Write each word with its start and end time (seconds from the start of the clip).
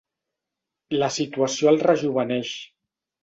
La 1.03 1.09
situació 1.17 1.71
el 1.73 1.79
rejoveneix. 1.85 2.55